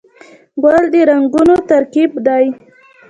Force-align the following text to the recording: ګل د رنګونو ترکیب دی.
ګل 0.63 0.83
د 0.93 0.95
رنګونو 1.09 1.55
ترکیب 1.69 2.11
دی. 2.25 2.45